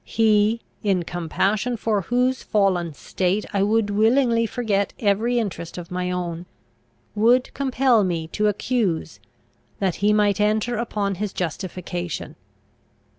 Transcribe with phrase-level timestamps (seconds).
[0.03, 6.09] He, in compassion for whose fallen state I would willingly forget every interest of my
[6.09, 6.47] own,
[7.13, 9.19] would compel me to accuse,
[9.77, 12.35] that he might enter upon his justification.